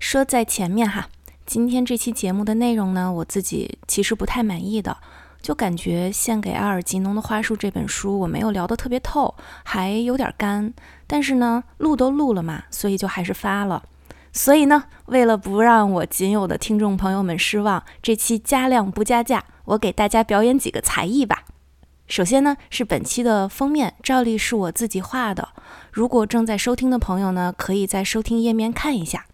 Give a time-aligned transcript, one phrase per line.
[0.00, 1.08] 说在前面哈，
[1.44, 4.96] 今天这期节目的内容呢，我自己其实不太满意的，
[5.42, 10.72] 就感觉《献给阿尔吉农的花束》这本书我没有聊得特别透，还有点干。
[11.06, 13.82] 但是呢，录都录了嘛，所以就还是发了。
[14.32, 21.44] 所以呢，为了不让我仅有的听众朋友们失望，这期加量不加价，我给大家表演几个才艺吧。
[22.08, 25.50] 首先呢，是本期的封面，照例是我自己画的。
[25.92, 29.26] 如果正在收听的朋友呢，可以在收听页面看一下。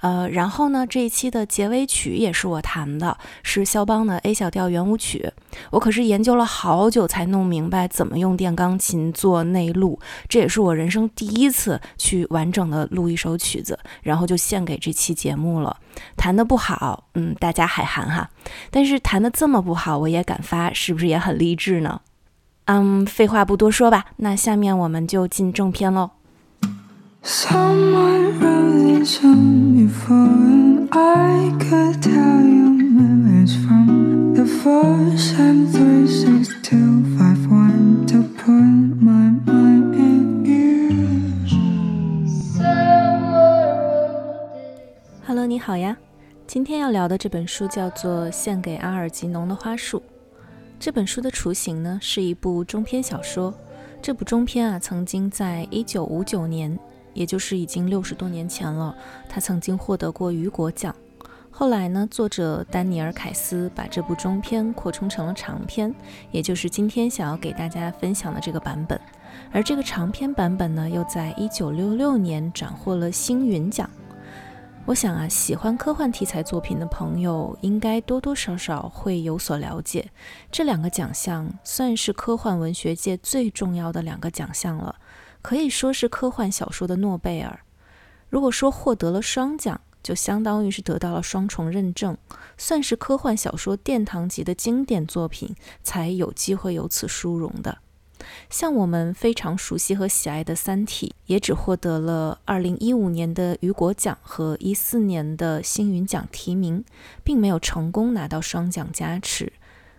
[0.00, 5.32] 呃，然后呢，这一期的结尾曲也是我弹的，是肖邦的 A 小调圆舞曲。
[5.70, 15.76] 我可是研究了好久才弄明白怎么用电钢琴做内录，这也是我人生第一次去完整的录一首曲子，然后就献给这期节目了。
[16.16, 18.30] 弹的不好，嗯，大家海涵哈。
[18.70, 22.00] 但是弹的这么不好，我也敢发，是不是也很励志呢？
[22.64, 26.10] 嗯，废话不多说吧，那下面我们就进正片喽。
[27.24, 35.68] Someone wrote this on me for and I could tell you memories from the first time
[35.68, 38.50] three six two five one to put
[39.00, 41.52] my mind in ears.
[45.24, 45.96] Hello, 你好呀。
[46.48, 49.98] 今天要聊的这本书叫做《献给阿尔吉农的花束》。
[50.80, 53.54] 这本书的雏形呢，是一部中篇小说。
[54.02, 56.76] 这部中篇啊，曾经在1959年
[57.14, 58.94] 也就是已经六十多年前了，
[59.28, 60.94] 他曾经获得过雨果奖。
[61.50, 65.94] 后来呢，作者丹尼尔·凯斯把这部中篇扩充成了长篇，
[66.30, 68.98] 也就是今天想要给大家分享的这个版本。
[69.52, 73.88] 而这个长篇版本呢，又在一九六六年斩获了星云奖。
[74.84, 80.10] 我想啊，喜欢科幻题材作品的朋友应该多多少少会有所了解。
[80.50, 84.96] 这两个奖项算是科幻文学界最重要的两个奖项了。
[85.42, 87.60] 可以说是科幻小说的诺贝尔。
[88.30, 92.16] 如果说获得了双奖，就相当于是得到了双重认证，
[92.56, 97.78] 算是科幻小说殿堂级的经典作品，才有机会有此殊荣的。
[98.48, 106.84] 像我们非常熟悉和喜爱的《三体》，也只获得了2015年的雨果奖和14年的星云奖提名，
[107.24, 109.52] 并没有成功拿到双奖加持，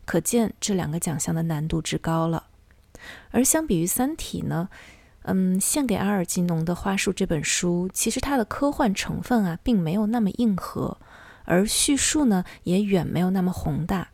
[0.06, 2.48] 可见这两个奖项的难度之高了。
[3.32, 4.70] 而相比于《三体》呢？
[5.24, 10.98] 嗯，献给阿尔吉农的花束这本书，其实它的科幻成分啊，并没有那么硬核，
[11.46, 14.10] 而叙述呢，也远没有那么宏大，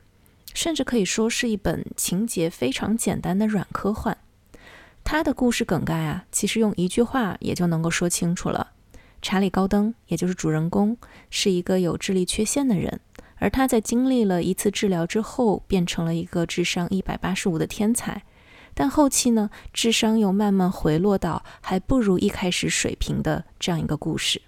[0.54, 4.18] 甚至可以说是一本情节非常简单的软科幻。
[5.04, 8.72] 它的故事梗概啊，其实用一句话也就能够说清楚了：
[9.22, 10.96] 查理·高登，也就是主人公，
[11.32, 13.00] 是一个有智力缺陷的人，
[13.38, 18.22] 而他在经历了一次治疗之后，变成了一个智商一百八十五的天才。
[18.80, 24.42] 但后期呢，智商又慢慢回落到还不如一开始水平的这样一个故事。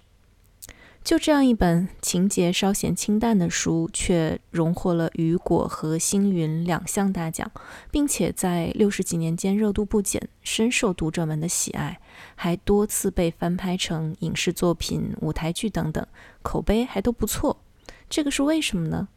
[1.04, 7.50] 就这样一本情节稍显清淡的书，却荣获了雨果和星云两项大奖，
[7.90, 12.00] 并且在六十几年间热度不减，深受读者们的喜爱，
[12.34, 16.06] 还多次被翻拍成影视作品、舞台剧等等，
[16.40, 17.58] 口碑还都不错。
[18.08, 19.08] 这个是为什么呢？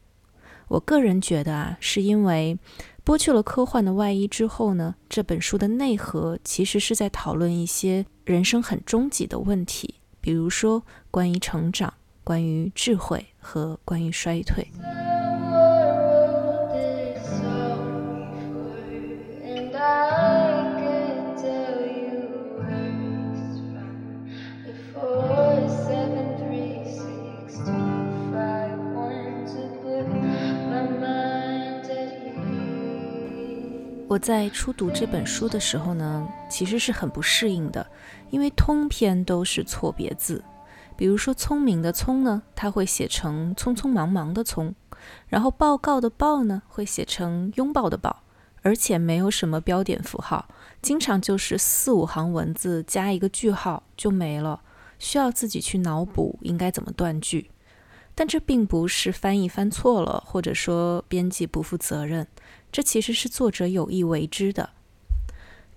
[0.67, 2.59] 我个人觉得啊，是因为。
[3.05, 11.93] 剥去了科幻的外衣之后呢，这本书的内核其实是在讨论一些人生很终极的问题，比如说关于成长、
[12.23, 14.67] 关于智慧和关于衰退。
[34.15, 37.85] 我在初读这本书的时候呢，其实是很不适应的，
[38.29, 40.41] 因为通篇都是错别字。
[40.95, 44.69] 比如说“聪明”的“聪”呢，它会写成“匆匆忙忙”的“匆”；
[45.27, 48.23] 然后“报告”的“报”呢，会写成“拥抱”的“抱”，
[48.63, 50.47] 而且没有什么标点符号，
[50.81, 54.61] 经常就是四五行文字加一个句号就没了，
[54.97, 57.51] 需要自己去脑补应该怎么断句。
[58.17, 62.25] 但这并不是翻译翻错了，或者说编辑不负责任。
[62.75, 64.71] 这其实是作者有意为之的。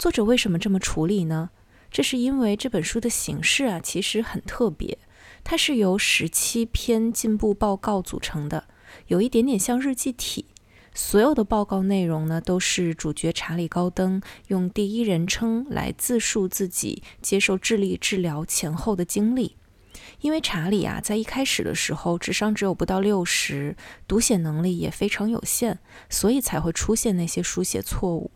[0.00, 1.50] 作者为什么这么处理呢？
[1.92, 4.98] 这是因为这本书的形式啊，其实很特别。
[5.44, 8.66] 它是由十七篇进步报告组成的，
[9.06, 10.46] 有一点点像日记体。
[10.92, 19.54] 所有的报告内容呢，都是主角查理·高登用第一人称来自述自己接受智力治疗前后的经历。
[20.20, 23.76] 因为查理啊，在一开始的时候智商只有不到六十，
[24.06, 25.78] 读写能力也非常有限，
[26.08, 28.30] 所以才会出现那些书写错误。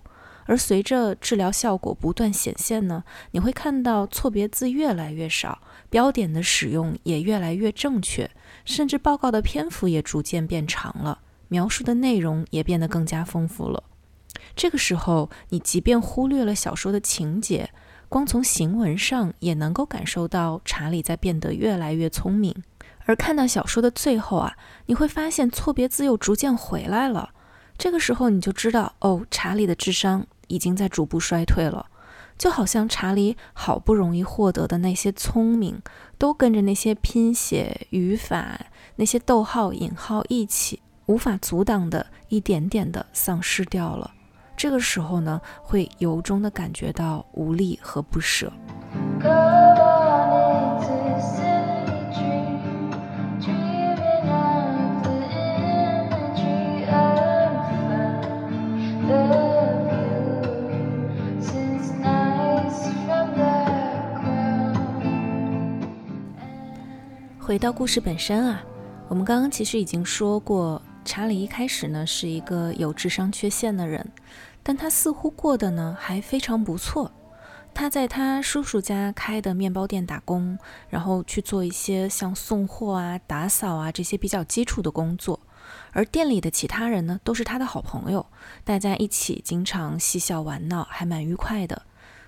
[0.45, 8.29] 而随着治疗效果不断显现呢，你会看到错别字越来越少，标点的使用也越来越正确，
[8.65, 13.85] 甚至报告的篇幅也逐渐变长了，描述的内容也变得更加丰富了。
[14.57, 17.71] 这个时候，你即便忽略了小说的情节，
[18.13, 22.55] 光从行文上也能够感受到查理在变得越来越聪明。
[23.07, 24.55] 而看到小说的最后啊，
[24.85, 27.31] 你会发现错别字又逐渐回来了。
[27.79, 31.87] 这个时候你就知道，哦，查理的智商已经在逐步衰退了。
[32.37, 35.81] 就好像查理好不容易获得的那些聪明，
[36.19, 38.61] 都跟着那些拼写、语法、
[38.97, 44.11] 那些逗号、引号一起，无法阻挡的，一点点的丧失掉了。
[44.63, 48.53] 这个时候呢，会由衷的感觉到无力和不舍。
[67.41, 68.63] 回到故事本身啊，
[69.09, 74.09] 我们刚刚其实已经说过，查理一开始呢是一个有智商缺陷的人，
[74.63, 77.13] 但他似乎过得呢还非常不错。
[77.75, 80.59] 他在他叔叔家开的面包店打工，
[80.91, 85.41] 然后去做一些像送货啊、打扫啊这些比较基础的工作，
[85.93, 88.27] 而店里的其他人呢都是他的好朋友，
[88.63, 91.83] 大家一起经常嬉笑玩闹，还蛮愉快的。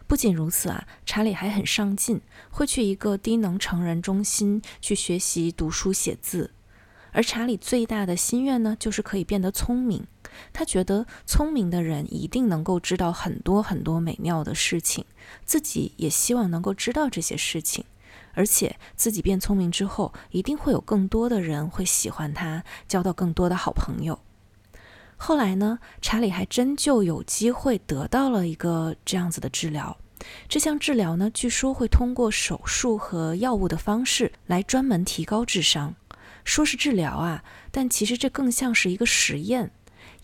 [0.07, 6.53] 不仅如此啊，查理还很上进，会去一个低能成人中心去学习读书写字。
[7.13, 10.07] 而查理最大的心愿呢，就是可以变得聪明。
[10.53, 15.05] 他觉得聪明的人一定能够知道很多很多美妙的事情，
[15.45, 17.85] 自己也希望能够知道这些事情，
[18.35, 24.21] 而且自己变聪明之后，一定会有更多的人会喜欢他，交到更多的好朋友。
[25.17, 29.97] 后来呢，查理还真就有机会得到了一个这样子的治疗。
[30.49, 35.95] 这项治疗呢，据说会通过手术和药物的方式来专门提高智商。
[36.45, 39.71] 说是治疗啊，但其实这更像是一个实验。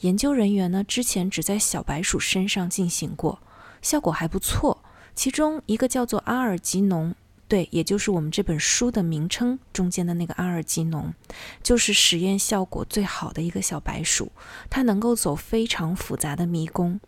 [0.01, 3.41] 研究人员呢，之前只在小白鼠身上进行过，
[3.83, 4.83] 效果还不错。
[5.15, 7.15] 其中一个叫做阿尔吉农。
[7.47, 11.13] 对，也就是我们这本书的名称中间的那个阿尔吉农，
[11.65, 14.31] 就是实验效果最好的一个小白鼠，
[14.71, 17.01] 它能够走非常复杂的迷宫。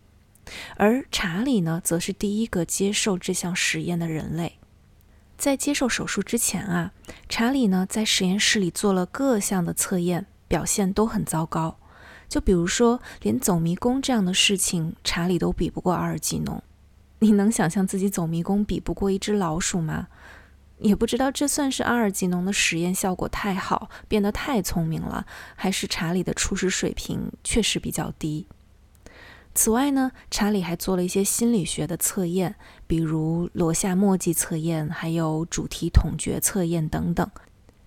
[0.77, 4.59] 而查理呢，则是第一个接受这项实验的人类。
[5.39, 6.93] 在接受手术之前啊，
[7.29, 11.79] 查理呢在实验室里做了各项的测验，表现都很糟糕。
[12.33, 16.63] 就比如说，连走迷宫这样的事情，查理都比不过阿尔吉农。
[17.19, 20.09] 你能想象自己走迷宫比不过一只老鼠吗？
[20.79, 28.47] 也不知道这算是阿尔吉农的实验效果太好，变得太聪明了，还是查理的初始水平确实比较低。
[29.55, 32.55] 此外呢，查理还做了一些心理学的测验，
[32.87, 37.31] 比如罗夏墨迹测验，还有主题统觉测验等等。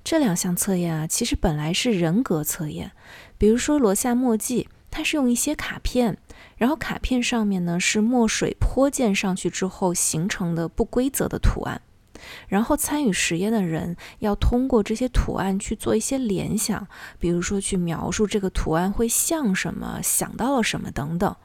[0.06, 2.94] 这两项测验啊，其实本来是人格测验，
[3.38, 4.70] 比如说罗夏墨迹。
[4.92, 6.18] 它是用一些卡片，
[6.56, 11.82] 然后卡片上面呢是墨水泼溅上去之后形成的不规则的图案，
[12.48, 16.88] 然后参与实验的人要通过这些图案去做一些联想，
[17.20, 21.36] 比如说去描述这个图案会像什么，想到了什么等等。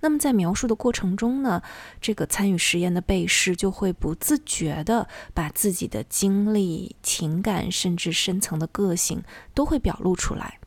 [0.00, 1.62] 那么在描述的过程中呢，
[2.00, 9.22] 这个参与实验的被试就会不自觉地把自己的经历、情感，甚至深层的个性
[9.54, 10.58] 都会表露出来。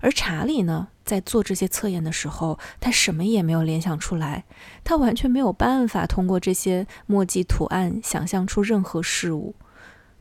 [0.00, 4.44] 而查理呢，在做这些测验的时候，他什么也没有联想出来，
[4.82, 9.54] 他完全没有办法通过这些墨迹图案想象出任何事物，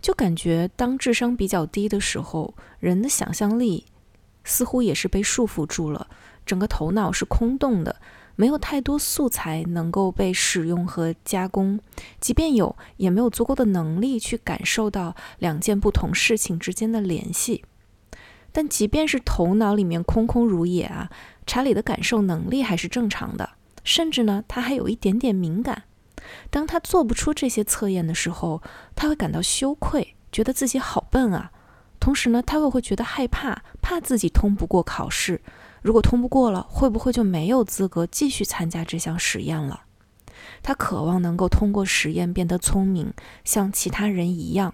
[0.01, 3.85] 就感觉当智商比较低的时候，人的想象力
[4.43, 6.07] 似乎也是被束缚住了，
[6.49, 7.97] 整个头脑是空洞的，
[8.35, 11.79] 没有太多素材能够被使用和加工，
[12.19, 17.63] 即便有，也没有足够的能力去感受到两件不同事情之间的联系。
[18.51, 21.11] 但即便是头脑里面空空如也啊，
[21.45, 23.51] 查理的感受能力还是正常的，
[23.83, 25.83] 甚至呢，他还有一点点敏感。
[26.49, 28.63] 当他做不出这些测验的时候，
[28.95, 31.51] 他会感到羞愧，觉得自己好笨啊。
[31.99, 35.41] 同时呢，他又会觉得害怕，怕自己通不过考试。
[35.81, 39.81] 如果通不过了，会不会就没有资格继续参加这项实验了？
[40.61, 44.73] 他渴望能够通过实验变得聪明，像其他人一样。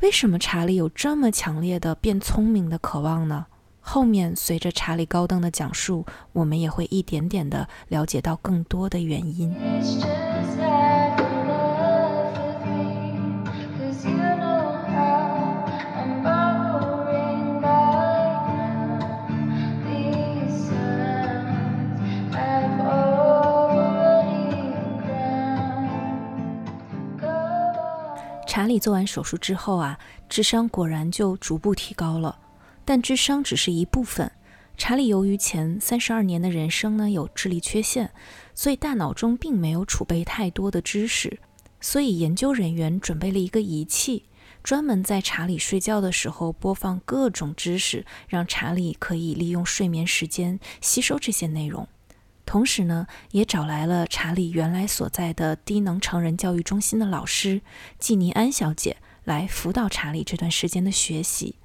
[0.00, 3.46] 为什么查理有这么强烈的变聪明的渴望呢？
[3.80, 9.52] 后面随着查理高登的讲述，我们也会一点点的了解到更多的原因。
[28.52, 32.38] 查理做完手术之后啊，智商果然就逐步提高了。
[32.84, 34.30] 但智商只是一部分。
[34.76, 38.12] 查理由于前三十二年的人生呢有智力缺陷，
[38.54, 41.40] 所以大脑中并没有储备太多的知识。
[41.80, 44.26] 所以研究人员准备了一个仪器，
[44.62, 51.88] 专门在查理睡觉的时候播放各种知识，让查理可以利用睡眠时间吸收这些内容。
[52.44, 57.62] 同时呢，也找来了查理原来所在的低能成人教育中心的老师
[57.98, 61.56] 季尼安小姐来辅导查理这段时间的学习。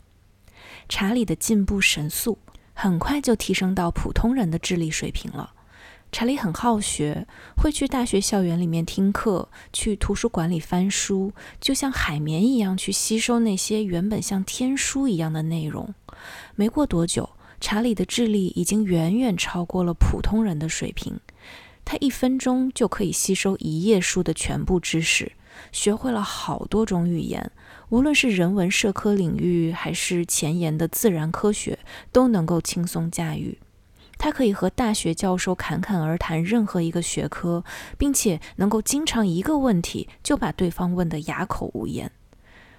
[0.88, 2.40] 查理的进步神速，
[2.74, 5.54] 很快就提升到普通人的智力水平了。
[6.10, 15.94] 查理很好学，会去大学校园里面听课，去图书馆里翻书，就像海绵一样去吸收那些原本像天书一样的内容。
[16.56, 21.20] 没过多久，查理的智力已经远远超过了普通人的水平。
[21.84, 25.32] 他一分钟就可以吸收一页书的全部知识，
[25.72, 27.50] 学会了好多种语言。
[27.90, 31.80] 无论是人文社科领域，还是前沿的自然科学，
[32.12, 33.58] 都能够轻松驾驭。
[34.18, 37.64] 他可以和大学教授侃侃而谈任何一个学科，
[37.98, 42.12] 并且能够经常一个问题就把对方问得哑口无言。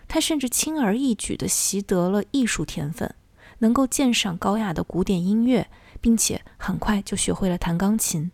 [0.07, 3.15] 他甚至轻而易举地习得了艺术天分，
[3.59, 5.69] 能够鉴赏高雅的古典音乐，
[6.01, 8.31] 并且很快就学会了弹钢琴。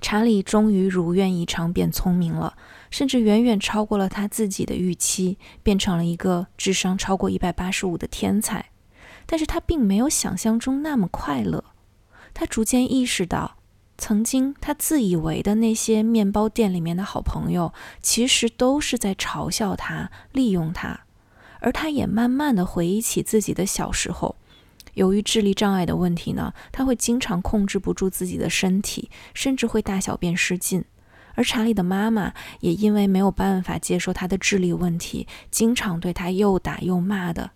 [0.00, 2.56] 查理终于如愿以偿变聪明了。
[2.90, 8.70] 甚至远远超过了他自己的预期，变成了一个智商超过一百八十五的天才。
[9.26, 11.62] 但是他并没有想象中那么快乐。
[12.32, 13.58] 他逐渐意识到，
[13.98, 21.00] 曾经他自以为的那些面包店里面的好朋友，其实都是在嘲笑他、利用他。
[21.60, 24.36] 而他也慢慢的回忆起自己的小时候，
[24.94, 30.84] 由于智力障碍的问题呢，他会经常控制不住自己的身体，甚至会大小便失禁。
[31.34, 37.52] 而查理的妈妈也因为没有办法接受他的智力问题，经常对他又打又骂的。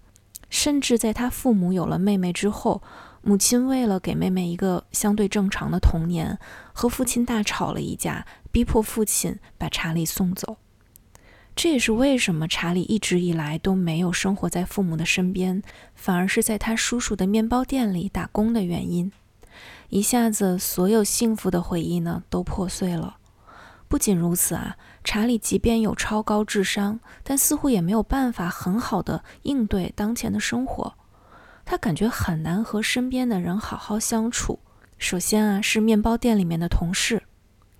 [0.49, 2.83] 甚至在他父母有了妹妹之后，
[3.23, 6.39] 母亲为了给妹妹一个相对正常的童年，
[6.73, 10.59] 和父亲大吵了一架，逼迫父亲把查理送走。
[11.55, 15.63] 这也是为什么查理一直以来都没有生活在父母的身边，
[15.95, 19.13] 反而是在他叔叔的面包店里打工的原因。
[19.91, 23.17] 一下子，所有幸福的回忆呢，都破碎了。
[23.87, 30.95] 不仅如此啊，查理即便有超高智商，但似乎也没有办法很好的应对当前的生活。
[31.67, 34.59] 他感觉很难和身边的人好好相处。
[34.97, 37.23] 首先啊，是面包店里面的同事。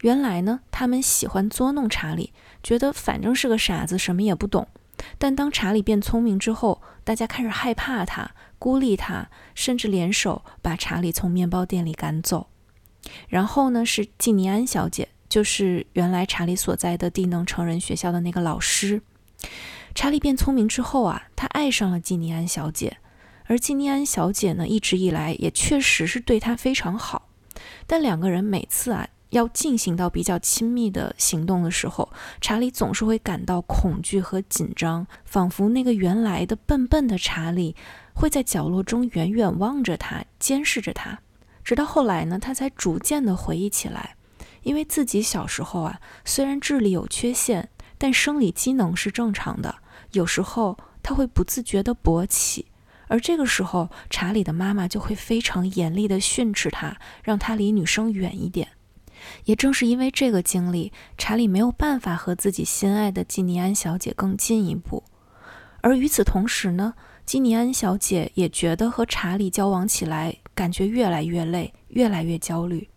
[0.03, 2.33] 原来呢，他们喜欢捉弄查理，
[2.63, 4.69] 觉得反正是个傻子，什么也不懂。
[5.19, 12.47] 但当查理变聪明之后，大家开始害怕他，孤立他，甚至联手把查理从面包店里赶走。
[13.29, 15.09] 然后呢，是季尼安小姐。
[15.29, 19.01] 就是原来查理所在的低能成人学校的那个老师。
[19.95, 22.99] 查理变聪明之后啊，他爱上了季尼安小姐，
[23.47, 27.31] 而季尼安小姐呢，一直以来也确实是对他非常好。
[27.87, 32.11] 但两个人每次啊要进行到比较亲密的行动的时候，
[32.41, 37.75] 查理总是会感到恐惧和紧张，仿佛那个原来的笨笨的查理
[38.13, 41.19] 会在角落中远远望着他，监视着他。
[41.65, 44.17] 直到后来呢，他才逐渐的回忆起来。
[44.63, 49.77] 因为自己小时候啊，虽然智力有缺陷，但生理机能是正常的。
[50.13, 52.67] 有时候他会不自觉地勃起，
[53.09, 58.69] 而这个时候，查理的妈妈就会非常严厉地训斥他，让他离女生远一点。
[59.45, 65.03] 也正是因为这个经历，查理没有办法和自己心爱的基尼安小姐更进一步。
[65.81, 66.95] 而与此同时呢，
[67.27, 72.89] 基尼安小姐也觉得和查理交往起来，感觉越来越累，越来越焦虑。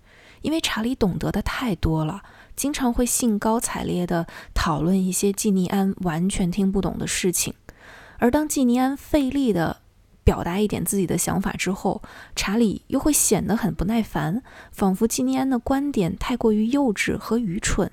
[0.42, 2.22] 因为查理懂得的太多了，
[2.56, 7.56] 经常会兴高采烈地讨论一些季尼安完全听不懂的事情，
[8.20, 9.82] 而当季尼安费力地
[10.26, 12.02] 表达一点自己的想法之后，
[12.36, 14.42] 查理又会显得很不耐烦，
[14.72, 17.90] 仿佛季尼安的观点太过于幼稚和愚蠢。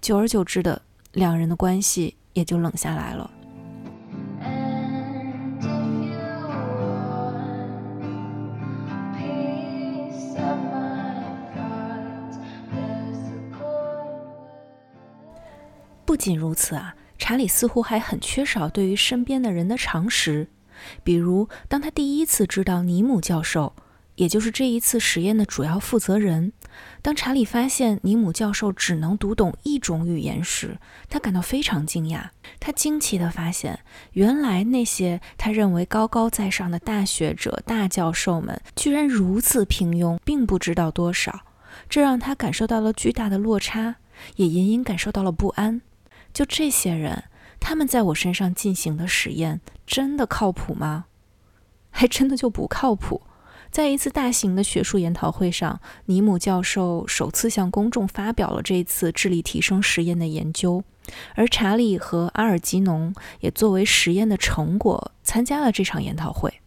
[0.00, 0.80] 久而久之的，
[1.12, 3.30] 两人的关系也就冷下来了。
[16.06, 20.48] 不仅如此啊，查理似乎还很缺少对于身边的人的常识。
[21.02, 23.74] 比如，当他第一次知道尼姆教授，
[24.16, 26.52] 也就是这一次实验的主要负责人，
[27.02, 32.30] 当查理发现尼姆教授只能读懂一种语言时，他感到非常惊讶。
[32.58, 33.78] 他惊奇地发现，
[34.12, 41.42] 原来那些他认为高高在上的大学者、大教授们，居然如此平庸，并不知道多少。
[41.88, 43.96] 这让他感受到了巨大的落差，
[44.34, 45.80] 也隐隐感受到了不安。
[46.34, 47.24] 就这些人，
[47.60, 51.06] 他们在我身上进行的实验真的靠谱吗？
[51.90, 53.22] 还真的就不靠谱。
[53.70, 60.82] 在一次大型的学术研讨会上，尼姆教授首次向公众发表了这次智力提升实验的研究，
[61.34, 66.62] 而查理和阿尔吉农也作为实验的成果参加了这场研讨会。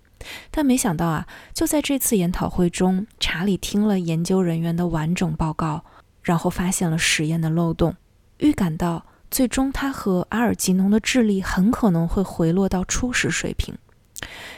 [0.51, 5.83] 但没想到啊，就在这次研讨会中，查理听了研究人员的完整报告，
[6.21, 7.95] 然后发现了实验的漏洞，
[8.37, 13.75] 预感到最终他和阿尔吉农的智力很可能会回落到初始水平，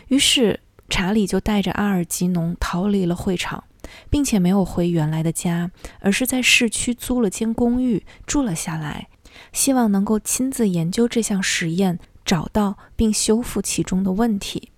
[0.08, 0.60] 于是。
[0.90, 3.64] 查理就带着阿尔吉农逃离了会场，
[4.12, 9.08] 并且没有回原来的家，而是在市区租了间公寓住了下来，
[9.54, 14.72] 希望能够亲自研究这项实验，找到并修复其中的问题。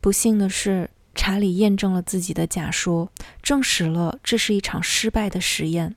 [0.00, 5.94] 不幸的是，查理验证了自己的假说，证实了这是一场失败的实验。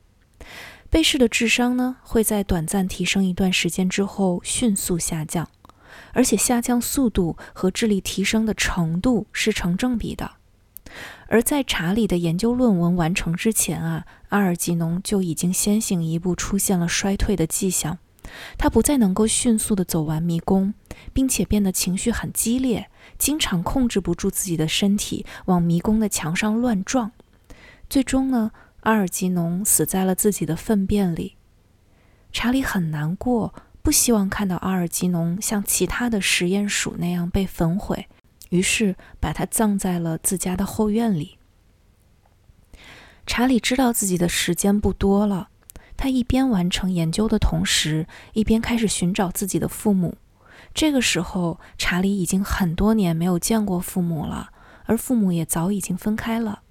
[0.96, 5.50] 被试的智商呢，会在短暂提升一段时间之后迅速下降。
[6.14, 10.32] 而且下降速度和智力提升的程度是成正比的。
[11.28, 17.98] 而在查理的研究论文完成之前啊，阿尔吉农就已经先行一步出现了衰退的迹象。
[18.58, 20.74] 他不再能够迅速地走完迷宫，
[21.12, 27.12] 并且变得情绪很激烈，经常控制不住自己的身体往迷宫的墙上乱撞。
[27.90, 28.52] 最终呢，
[28.86, 31.36] 阿尔吉农死在了自己的粪便里。
[32.32, 33.54] 查理很难过。
[33.86, 38.08] 不希望看到阿尔吉农像其他的实验鼠那样被焚毁，
[38.50, 41.38] 于是把它葬在了自家的后院里。
[43.28, 45.50] 查理知道自己的时间不多了，
[45.96, 50.18] 他一边完成研究的同时，一边开始寻找自己的父母。
[50.74, 54.50] 这个时候，查理已经很多年没有见过父母了，
[54.86, 56.64] 而父母也早已经分开了。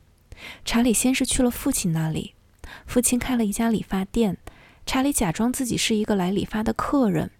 [0.64, 2.34] 查理先是去了父亲那里，
[2.86, 4.36] 父亲开了一家理发店。
[4.86, 7.30] 查理假装自己是一个来理发的客人，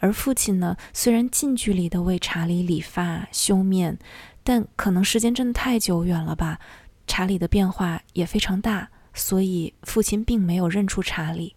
[0.00, 3.98] 而父亲呢，虽然近距离的为查理理发修面，
[4.42, 6.58] 但可能时间真的太久远了吧，
[7.06, 11.56] 查理的变化也非常大，所以父亲并没有认出查理。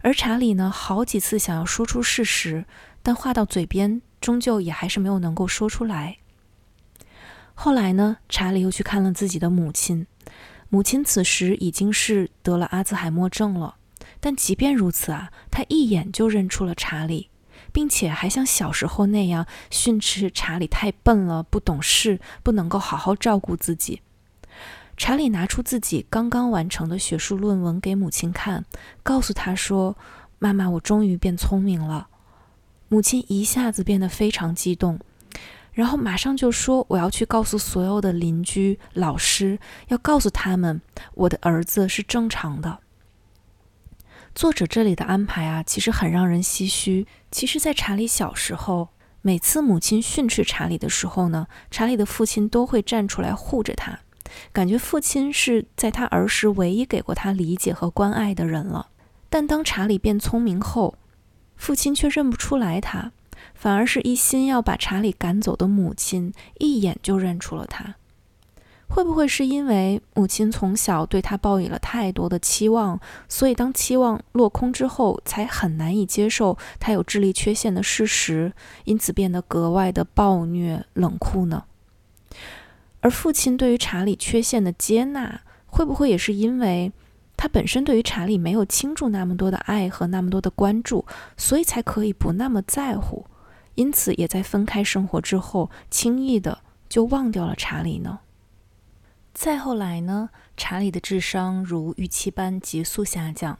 [0.00, 2.64] 而查理呢，好几次想要说出事实，
[3.02, 6.16] 但话到嘴边，终究也还是没有能够说出来。
[7.58, 10.06] 后来呢，查理又去看了自己的母亲，
[10.68, 13.76] 母亲此时已经是得了阿兹海默症了。
[14.20, 17.30] 但即便如此啊，他一眼就认出了查理，
[17.72, 24.02] 并且还像小时候那样训斥查理太笨了、不懂事、不能够好好照顾自己。
[24.96, 28.64] 查理拿出自己刚刚完成的学术论文给母亲看，
[29.02, 29.96] 告诉他说
[30.38, 32.08] ：“妈妈，我终于变聪明了。”
[32.88, 35.00] 母亲一下子变得非常激动，
[35.76, 39.58] 然后马上就说：“我要去告诉所有的邻居、老师，
[39.88, 40.80] 要告诉他们
[41.12, 42.78] 我的儿子是正常的。”
[44.34, 47.06] 作者这里的安排啊，其实很让人唏嘘。
[47.30, 48.88] 其实，在查理小时候，
[49.20, 54.00] 每次母亲训斥查理的时候呢，查理的父亲都会站出来护着他，
[54.54, 58.88] 感觉父亲是在他儿时唯一给过他理解和关爱的人了。
[59.28, 60.96] 但当查理变聪明后，
[61.54, 63.12] 父亲却认不出来他，
[63.56, 67.96] 反而是一心要把查理赶走的母亲一眼就认出了他。
[68.88, 78.52] 会不会是因为母亲从小对他抱以了太多的期望，所以当期望落空之后，才很难以接受他有智力缺陷的事实，
[78.84, 81.64] 因此变得格外的暴虐冷酷呢？
[83.00, 86.92] 而父亲对于查理缺陷的接纳，会不会也是因为
[87.36, 91.04] 他本身对于查理没有倾注那么多的爱和那么多的关注，
[91.36, 93.26] 所以才可以不那么在乎，
[93.76, 96.58] 因此也在分开生活之后，轻易的
[96.88, 98.18] 就忘掉了查理呢？
[99.32, 103.58] 再后来呢，查理的智商如预期般急速下降，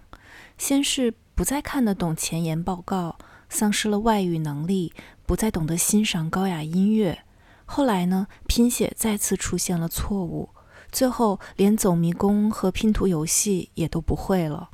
[0.59, 3.17] 先是不再看得懂前沿报告，
[3.49, 4.93] 丧失了外语能力，
[5.27, 7.25] 不再懂得欣赏高雅音乐。
[7.67, 10.49] 后来呢，拼写再次出现了错误，
[10.91, 14.71] 最后连走迷宫和拼图游戏也都不会了。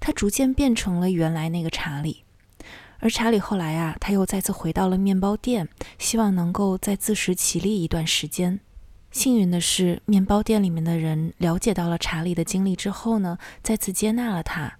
[0.00, 2.24] 他逐渐变成了原来那个查理。
[3.00, 8.58] 而查理后来啊，他又再次回到了面包店，希望能够再自食其力一段时间。
[9.10, 14.78] 幸运的是，面包店里面的人了解到了查理的经历之后呢，再次接纳了他。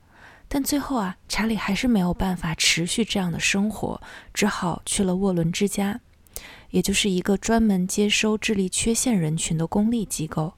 [0.48, 4.00] 但最后啊，查理还是没有办法持续这样的生活，
[4.35, 6.00] 只好去了沃伦之家，
[6.70, 10.54] 也就是一个专门接收智力缺陷人群的公立机构。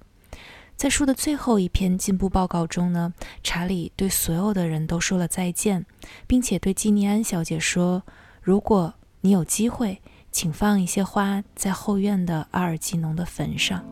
[0.81, 3.13] 在书的最后一篇进步报告中呢，
[3.43, 5.85] 查理对所有的人都说了再见，
[6.27, 8.03] 并且对基尼安小姐说
[8.41, 10.01] ：“如果你有机会。”
[10.33, 13.85] 请放一些花在后院的阿尔吉农的坟上。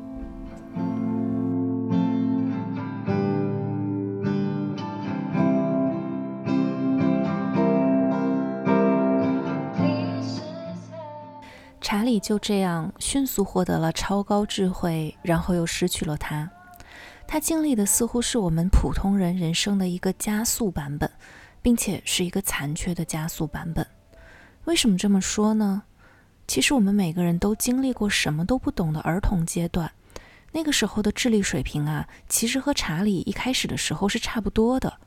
[11.82, 16.50] 查理就这样迅速获得了超高智慧，然后又失去了它。
[17.30, 21.10] 他经历的似乎是我们普通人人生的一个加速版本，
[21.60, 23.86] 并且是一个残缺的加速版本。
[24.64, 25.82] 为什么这么说呢？
[26.46, 29.92] 其实我们每个人都经历过什么都不懂的儿童阶段，
[30.52, 34.98] 那个时候的智力水平啊，其实和查理一开始的时候是差不多的。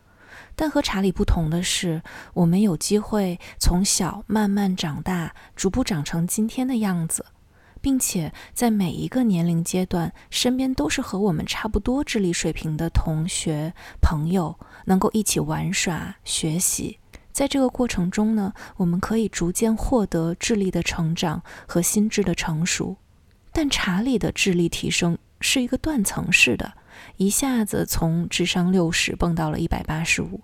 [0.56, 2.04] 但和查理不同的是，
[2.36, 7.26] 我们有机会从小慢慢长大，逐步长成今天的样子，
[7.82, 17.00] 并且在每一个年龄阶段，身边都是和我们差不多智力水平的同学、朋友，能够一起玩耍、学习。
[17.32, 22.98] 在这个过程中呢，我们可以逐渐获得智力的成长和心智的成熟。
[23.54, 26.74] 但查理的智力提升是一个断层式的。
[27.18, 30.42] 一下子从智商六十蹦到了一百八十五，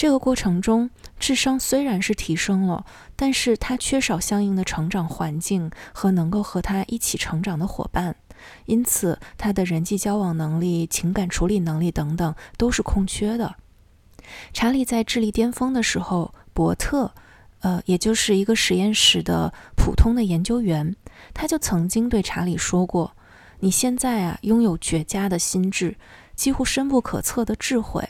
[0.00, 2.86] 这个过程中，智商虽然是提升了，
[3.16, 8.16] 但是他缺少相应的成长环境和能够和他一起成长的伙伴，
[8.64, 13.56] 因此他的人际交往能力、情感处理能力等等都是空缺的。
[14.54, 17.12] 查理在智力巅峰的时候，伯特，
[17.60, 20.96] 呃，也就是一个实验室的普通的研究员，
[21.34, 23.14] 他就曾经对查理说过。
[23.58, 25.98] 你现在啊，拥有绝佳的心智，
[26.34, 28.08] 几乎深不可测的智慧。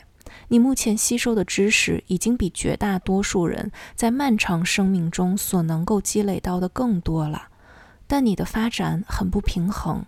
[0.51, 7.47] 你目前吸收的知识已经比绝大多数人在漫长生命中所能够积累到的更多了。
[8.05, 10.05] 但你的发展很不平衡。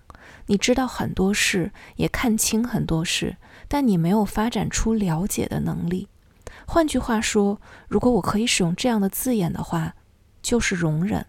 [0.48, 3.38] 你知道很多事，也看清很多事，
[3.70, 6.10] 但你没有发展出了解的能力。
[6.66, 9.96] 换句话说，如果我可以使用这样的字眼的话，
[10.42, 11.26] 就是容忍。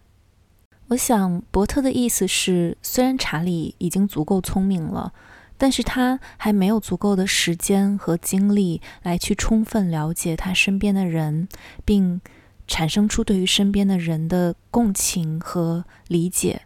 [0.89, 5.13] 我想，伯特的意思是，虽然查理已经足够聪明了，
[5.57, 11.47] 但是他还没有足够的时间和精力来去充分了解他身边的人，
[11.83, 12.19] 并
[12.67, 16.63] 产生出对于身边的人的共情和理解。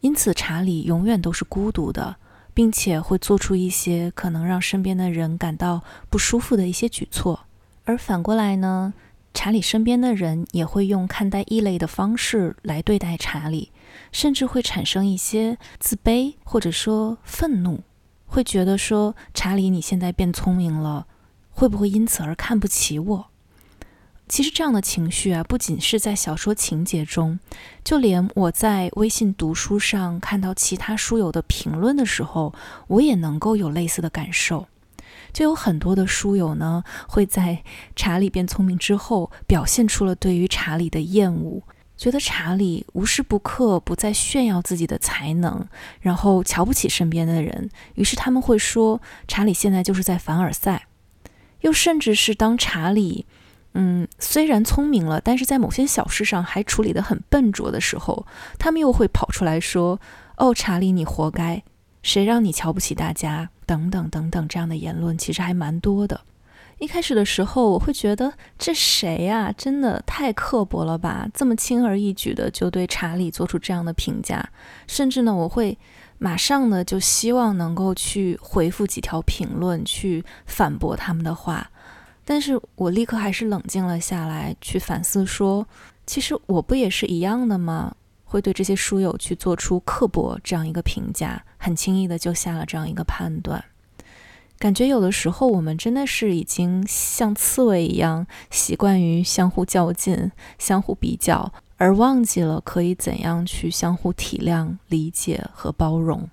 [0.00, 2.16] 因此，查理永远都是孤独的，
[2.52, 7.46] 并且会做出一些可能让身边的人感到不舒服的一些举措。
[7.84, 8.94] 而反过来呢？
[9.34, 13.72] 查理身边的人也会用看待异类的方式来对待查理，
[14.12, 17.80] 甚至会产生一些自卑或者说愤怒，
[18.32, 21.06] 会觉得说查理你现在变聪明了，
[21.50, 23.26] 会不会因此而看不起我？
[24.26, 27.38] 其实这样的情绪啊，不仅是在小说情节中，
[27.84, 32.54] 就连我在微信读书上看到其他书友的评论的时候，
[32.86, 34.66] 我也能够有类似的感受。
[35.34, 37.62] 就有很多的书友呢，会在
[37.94, 41.62] 查理变聪明之后，表现出了对于查理的厌恶，
[42.02, 45.64] 觉得查理无时不刻不在炫耀自己的才能，
[46.00, 47.70] 然后瞧不起身边的人。
[47.94, 50.88] 于是他们会说，查理现在就是在凡尔赛。
[51.60, 53.24] 又甚至是当查理，
[53.74, 58.26] 嗯，虽然聪明了，但是在某些小事上还处理得很笨拙的时候，
[58.58, 60.00] 他们又会跑出来说
[60.38, 61.62] ：“哦，查理，你活该。”
[62.02, 63.50] 谁让你瞧不起大家？
[63.64, 66.22] 等等等等，这样的言论其实还蛮多的。
[66.82, 69.54] 一开始的时候，我会觉得这谁呀？
[69.56, 71.28] 真的太刻薄了吧！
[71.32, 74.50] 这么轻而易举的就对查理做出这样的评价，
[74.88, 75.78] 甚至呢，我会
[76.18, 81.70] 马上呢就希望能够去回复几条评论，去反驳他们的话。
[82.24, 85.64] 但是我立刻还是冷静了下来，去反思说，
[86.04, 87.94] 其实我不也是一样的吗？
[88.24, 93.64] 会对这些书友去做出刻薄这样一个评价，很轻易的就下了这样一个判断。
[94.62, 106.30] 感觉有的时候我们真的是已经像刺猬一样，习惯于相互较劲、相互比较，而忘记了可以怎样去相互体谅、理解和包容。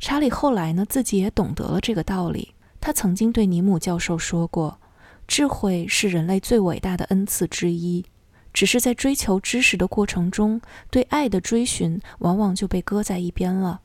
[0.00, 2.56] 查理后来呢，自己也懂得了这个道理。
[2.80, 4.80] 他曾经对尼姆教授说过
[5.28, 8.04] ：“智慧是人类最伟大的恩赐之一。”
[8.52, 13.82] 只是在追求知识的过程中，对爱的追寻往往就被搁在一边了。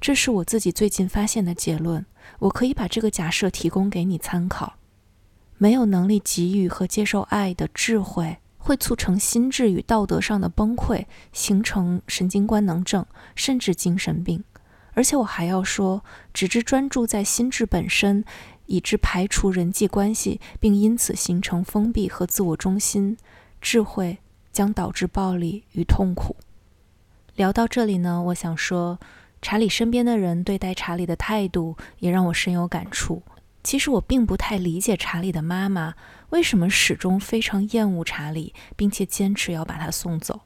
[0.00, 2.06] 这是我自己最近发现的结论。
[2.40, 4.74] 我可以把这个假设提供给你参考。
[5.58, 14.44] 没有能力给予和接受爱的智慧，会促成心智与道德上的崩溃，形成神经官能症，甚至精神病。
[14.92, 16.02] 而且我还要说，
[16.34, 18.24] 只知专注在心智本身，
[18.66, 23.16] 以致排除人际关系，并因此形成封闭和自我中心。
[23.60, 24.18] 智慧
[24.52, 26.36] 将导致暴力与痛苦。
[27.34, 28.98] 聊到这里呢，我想说，
[29.42, 33.22] 查理身边的人对待查理的态度也让我深有感触。
[33.62, 35.94] 其实我并不太理解查理的妈妈
[36.30, 40.42] 为什么始终非常厌恶查理，并且坚持要把他送走。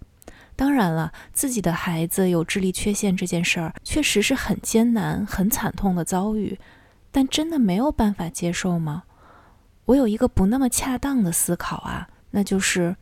[0.57, 6.59] 当然了，自己的孩子有智力缺陷这件事儿确实是很艰难、很惨痛的遭遇，
[7.11, 9.05] 但真的没有办法接受吗？
[9.87, 12.09] 我有一个不那么恰当的思考啊。
[12.33, 12.95] 那就是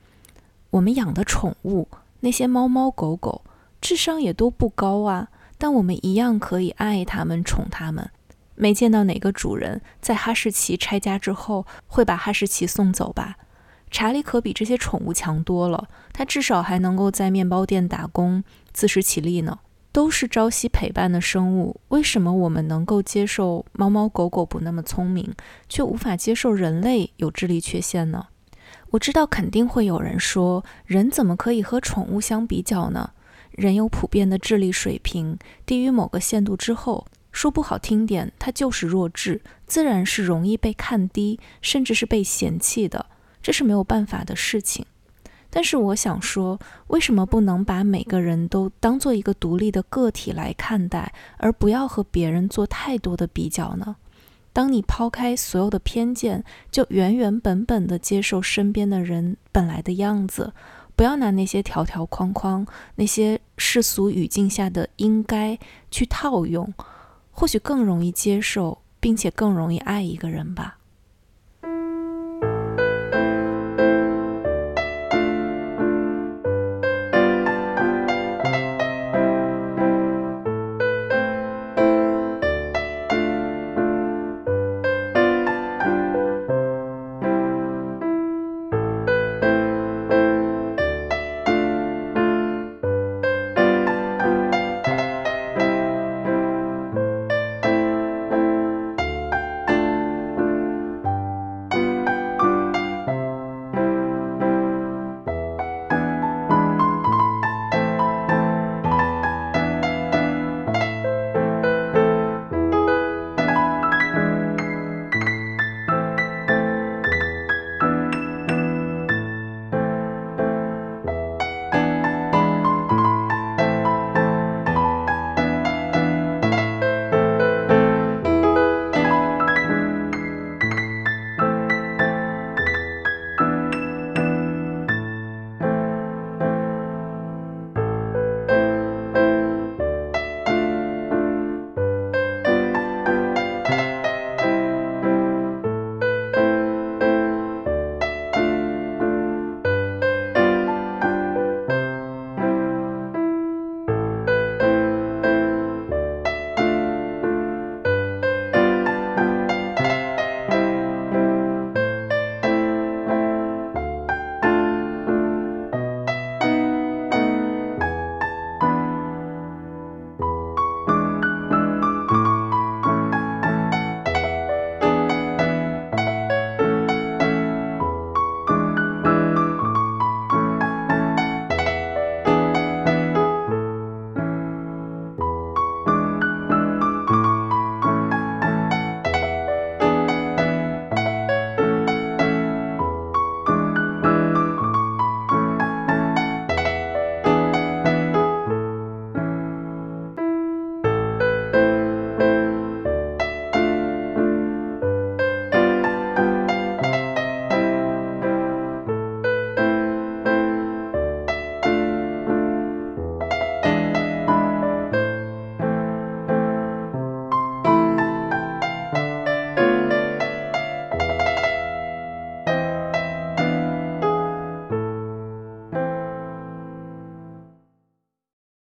[0.70, 1.88] 我们养的宠物，
[2.20, 3.42] 那些猫猫狗狗，
[3.80, 8.10] 智商也都不高啊，但我们一样可以爱他们、宠他们。
[8.54, 13.36] 没见到哪个主人在哈士奇拆家之后会把哈士奇送走吧？
[13.90, 18.42] 查理可比这些宠物强多了，他至少还能够在面包店打工，
[18.72, 19.58] 自食其力呢。
[19.90, 25.34] 都是朝夕陪伴的生物，为什么我们能够接受猫猫狗狗不那么聪明，
[25.68, 28.26] 却无法接受人类有智力缺陷呢？
[28.90, 33.10] 我知道肯定会有人说，人怎么可以和宠物相比较呢？
[33.58, 43.06] 人有普遍的智力水平，低于某个限度之后，说不好听点，它就是弱智，自然是容易被看低，甚至是被嫌弃的，
[43.42, 44.86] 这是没有办法的事情。
[45.50, 53.96] 但是我想说，为什么不能把每个人都当做一个独立的个体来看待，而不要和别人做太多的比较呢？
[54.52, 60.52] 当你抛开所有的偏见，就原原本本的接受身边的人本来的样子，
[60.98, 65.56] 不要拿那些条条框框、那些世俗语境下的应该
[65.92, 66.74] 去套用，
[67.30, 70.78] 或许更容易接受，并且更容易爱一个人吧。